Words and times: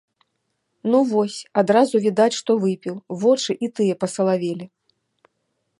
Ну, 0.93 1.01
вось, 1.11 1.35
адразу 1.63 1.95
відаць, 2.07 2.33
што 2.39 2.51
выпіў, 2.65 2.95
вочы 3.25 3.51
і 3.67 3.71
тыя 3.81 3.93
пасалавелі. 4.05 4.65